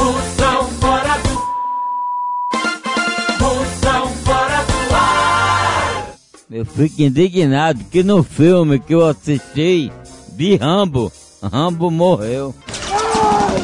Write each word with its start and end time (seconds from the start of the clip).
Moção 0.00 0.64
fora 0.80 1.14
do. 1.18 1.34
Moção 3.44 4.08
fora 4.24 4.64
do 4.64 4.94
ar. 4.94 6.14
Eu 6.50 6.64
fico 6.64 7.02
indignado 7.02 7.84
que 7.90 8.02
no 8.02 8.22
filme 8.22 8.78
que 8.78 8.94
eu 8.94 9.06
assisti 9.06 9.92
de 10.32 10.56
Rambo, 10.56 11.12
Rambo 11.42 11.90
morreu. 11.90 12.54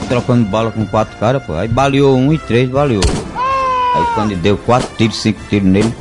Trocando 0.09 0.45
bala 0.51 0.71
com 0.71 0.85
quatro 0.85 1.19
caras, 1.19 1.43
pô. 1.43 1.55
Aí 1.55 1.69
baleou 1.69 2.15
um 2.15 2.35
e 2.35 2.39
três 2.39 2.69
baleou. 2.69 3.03
Aí 3.95 4.05
quando 4.15 4.37
deu 4.37 4.59
quatro 4.59 4.91
tiros, 4.99 5.17
cinco 5.17 5.41
tiros 5.49 5.67
nele, 5.67 5.95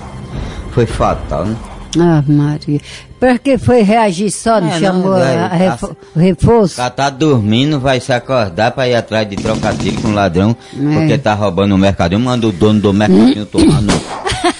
foi 0.72 0.86
fatal, 0.86 1.46
né? 1.46 1.56
Ah, 2.00 2.24
Maria. 2.28 2.80
Pra 3.20 3.38
que 3.38 3.58
foi 3.58 3.82
reagir 3.82 4.30
só? 4.32 4.60
Não 4.60 4.68
É, 4.68 4.72
não, 4.74 4.80
chamou 4.80 5.16
velho, 5.16 5.46
a 5.46 5.50
tá- 5.78 5.90
o 6.16 6.20
reforço? 6.20 6.74
O 6.74 6.78
cara 6.78 6.90
tá 6.90 7.10
dormindo, 7.10 7.80
vai 7.80 8.00
se 8.00 8.12
acordar 8.12 8.72
pra 8.72 8.88
ir 8.88 8.96
atrás 8.96 9.28
de 9.30 9.36
trocar 9.38 9.74
tiro 9.76 10.02
com 10.02 10.12
ladrão, 10.12 10.56
É. 10.78 10.94
porque 10.94 11.18
tá 11.18 11.34
roubando 11.34 11.74
o 11.74 11.78
mercadinho, 11.78 12.20
manda 12.20 12.48
o 12.48 12.52
dono 12.52 12.80
do 12.82 12.92
mercadinho 12.94 13.46
tomar 13.46 13.82
no. 13.82 13.94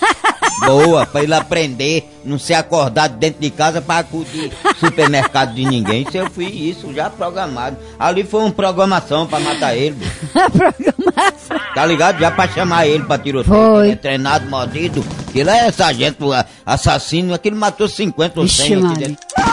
Boa, 0.66 1.06
pra 1.06 1.24
ele 1.24 1.34
aprender, 1.34 2.10
não 2.24 2.40
ser 2.40 2.56
acordado 2.56 3.18
dentro 3.18 3.42
de 3.42 3.50
casa 3.50 3.82
pra 3.82 4.00
acudir 4.00 4.52
supermercado 4.80 5.54
de 5.54 5.66
ninguém. 5.66 6.04
Isso 6.08 6.18
eu 6.18 6.30
fiz 6.30 6.78
isso 6.78 6.94
já 6.94 7.10
programado. 7.10 7.78
Ali 8.00 8.24
foi 8.24 8.42
uma 8.42 8.52
programação 8.52 9.28
pra 9.28 9.40
matar 9.40 9.76
ele. 9.76 9.96
Programação. 10.52 11.60
Tá 11.74 11.86
ligado? 11.86 12.20
Já 12.20 12.32
pra 12.32 12.48
chamar 12.48 12.88
ele 12.88 13.04
pra 13.04 13.18
tiroteio. 13.18 13.56
Foi. 13.56 13.86
Ele 13.86 13.94
é 13.94 13.96
treinado, 13.96 14.50
mordido. 14.50 15.06
Ele 15.34 15.50
é 15.50 15.72
sargento 15.72 16.30
assassino, 16.66 17.34
aquele 17.34 17.56
matou 17.56 17.88
50 17.88 18.40
ou 18.40 18.48
100 18.48 18.76
Vixe, 18.76 18.86
aqui 18.86 19.00
dentro. 19.00 19.45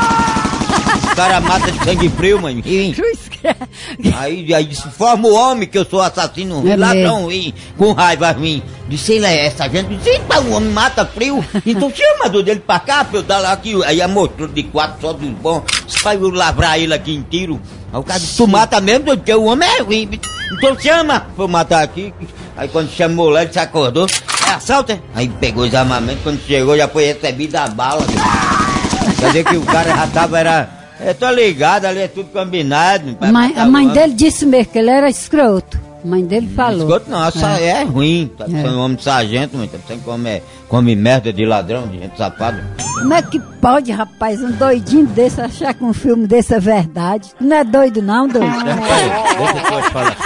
O 1.13 1.15
cara 1.15 1.41
mata 1.41 1.71
de 1.71 1.85
sangue 1.85 2.09
frio, 2.09 2.41
Cruz 2.95 3.19
credo. 3.29 3.69
Aí, 4.17 4.55
aí 4.55 4.75
se 4.75 4.89
forma 4.91 5.29
o 5.29 5.35
homem 5.35 5.69
que 5.69 5.77
eu 5.77 5.85
sou 5.85 6.01
assassino 6.01 6.61
ruim, 6.61 6.71
É 6.71 6.77
ladrão 6.77 7.25
ruim, 7.25 7.53
com 7.77 7.93
raiva 7.93 8.31
ruim. 8.33 8.63
Disse 8.89 9.13
ele 9.15 9.27
é 9.27 9.47
essa 9.47 9.69
gente. 9.69 9.95
Disse, 9.97 10.09
"Eita, 10.09 10.41
o 10.41 10.53
homem 10.53 10.71
mata 10.71 11.05
frio. 11.05 11.45
Então 11.67 11.91
chama 11.95 12.31
do 12.31 12.43
dele 12.43 12.61
pra 12.67 12.79
cá 12.79 13.05
pra 13.05 13.19
eu 13.19 13.23
dar 13.23 13.39
lá 13.41 13.53
aqui. 13.53 13.75
Aí 13.85 14.01
a 14.01 14.09
mostrou 14.09 14.49
de 14.49 14.63
quatro 14.63 15.01
só 15.03 15.13
dos 15.13 15.29
bons. 15.29 15.63
Pra 16.03 16.15
eu 16.15 16.31
lavrar 16.31 16.79
ele 16.79 16.95
aqui 16.95 17.15
em 17.15 17.23
tiro. 17.23 17.61
Aí 17.93 18.01
o 18.01 18.03
cara 18.03 18.19
disse, 18.19 18.37
tu 18.37 18.47
mata 18.47 18.81
mesmo, 18.81 19.05
porque 19.05 19.35
o 19.35 19.45
homem 19.45 19.69
é 19.69 19.83
ruim. 19.83 20.09
Então 20.53 20.79
chama 20.79 21.21
pra 21.21 21.45
eu 21.45 21.49
matar 21.49 21.83
aqui. 21.83 22.13
Aí 22.57 22.69
quando 22.69 22.91
chamou 22.91 23.29
lá, 23.29 23.43
ele 23.43 23.53
se 23.53 23.59
acordou. 23.59 24.07
É 24.49 24.51
assalto, 24.51 24.93
é? 24.93 24.99
Aí 25.15 25.29
pegou 25.29 25.65
os 25.65 25.75
armamentos, 25.75 26.23
quando 26.23 26.41
chegou 26.47 26.77
já 26.77 26.89
foi 26.89 27.05
recebido 27.07 27.55
a 27.57 27.69
bala. 27.69 28.03
Quer 29.19 29.27
dizer 29.27 29.45
que 29.45 29.57
o 29.57 29.63
cara 29.63 29.91
já 29.95 30.07
tava, 30.09 30.39
era... 30.39 30.82
Eu 31.05 31.15
tô 31.15 31.31
ligado, 31.31 31.85
ali 31.87 32.01
é 32.01 32.09
tudo 32.09 32.29
combinado. 32.33 33.17
Mãe- 33.33 33.55
a 33.57 33.67
mãe 33.67 33.89
dele 33.89 34.13
disse 34.15 34.47
mesmo 34.47 34.73
que 34.73 34.79
ele 34.79 34.91
era 34.91 35.09
escroto. 35.11 35.81
A 36.05 36.09
mãe 36.09 36.25
dele 36.25 36.49
falou. 36.57 36.81
Esgoto 36.81 37.09
não, 37.11 37.25
essa 37.25 37.49
é, 37.61 37.85
ruim. 37.85 38.29
Tá 38.37 38.47
sendo 38.47 38.77
homem 38.81 38.97
de 38.97 39.05
sargento, 39.05 39.57
mas 39.57 39.71
você 39.71 39.97
come, 40.05 40.43
come 40.69 40.97
merda 40.97 41.33
de 41.33 41.45
ladrão, 41.47 41.87
de 41.87 41.99
gente 41.99 42.17
safada. 42.19 42.65
Como 42.99 43.15
é 43.15 43.23
que 43.23 43.39
pode, 43.61 43.93
rapaz, 43.93 44.43
um 44.43 44.51
doidinho 44.51 45.07
desse 45.07 45.41
achar 45.41 45.73
que 45.75 45.85
um 45.85 45.93
filme 45.93 46.27
desse 46.27 46.55
é 46.55 46.59
verdade? 46.61 47.31
Não 47.41 47.57
é 47.57 47.63
doido 47.63 48.03
não, 48.03 48.27
doido? 48.27 48.51
Deixa 48.53 49.75
eu 49.75 49.83
falar. 49.93 50.17